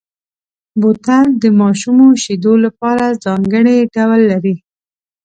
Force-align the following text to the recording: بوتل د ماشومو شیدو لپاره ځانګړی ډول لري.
بوتل 0.79 1.27
د 1.43 1.45
ماشومو 1.61 2.05
شیدو 2.23 2.53
لپاره 2.65 3.05
ځانګړی 3.25 3.77
ډول 3.93 4.19
لري. 4.31 4.55